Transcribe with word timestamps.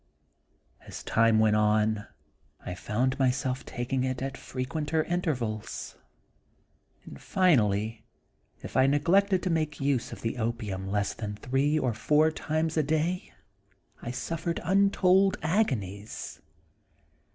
As 0.87 1.03
time 1.03 1.37
went 1.37 1.55
on 1.55 2.07
I 2.65 2.73
found 2.73 3.19
myself 3.19 3.63
taking 3.63 4.03
it 4.03 4.19
at 4.19 4.35
frequenter 4.35 5.03
intervals; 5.03 5.95
and, 7.05 7.21
finally, 7.21 8.03
if 8.63 8.75
I 8.75 8.87
neglected 8.87 9.43
to 9.43 9.51
make 9.51 9.79
use 9.79 10.11
of 10.11 10.21
the 10.21 10.39
opium 10.39 10.87
less 10.89 11.13
than 11.13 11.35
three 11.35 11.77
or 11.77 11.93
four 11.93 12.31
times 12.31 12.77
a 12.77 12.81
day, 12.81 13.31
I 14.01 14.09
suffered 14.09 14.59
untold 14.63 15.37
agonies. 15.43 16.41